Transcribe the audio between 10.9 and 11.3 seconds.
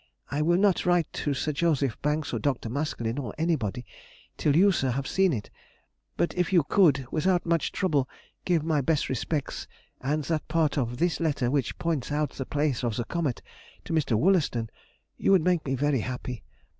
this